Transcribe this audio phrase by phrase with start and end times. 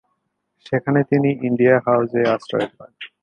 [0.65, 2.91] সেখানে তিনি ইন্ডিয়া হাউসে আশ্রয় পান।